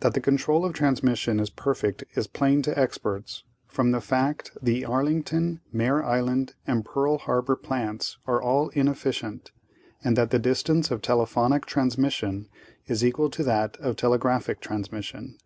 That 0.00 0.14
the 0.14 0.20
control 0.22 0.64
of 0.64 0.72
transmission 0.72 1.38
is 1.38 1.50
perfect 1.50 2.02
is 2.16 2.26
plain 2.26 2.62
to 2.62 2.78
experts 2.78 3.44
from 3.66 3.90
the 3.90 4.00
fact 4.00 4.56
the 4.62 4.86
Arlington, 4.86 5.60
Mare 5.70 6.02
Island, 6.02 6.54
and 6.66 6.86
Pearl 6.86 7.18
Harbor 7.18 7.54
plants 7.54 8.16
are 8.26 8.40
all 8.40 8.70
inefficient 8.70 9.52
and 10.02 10.16
that 10.16 10.30
the 10.30 10.38
distance 10.38 10.90
of 10.90 11.02
telephonic 11.02 11.66
transmission 11.66 12.48
is 12.86 13.04
equal 13.04 13.28
to 13.28 13.42
that 13.42 13.76
of 13.76 13.96
telegraphic 13.96 14.60
transmission. 14.62 15.36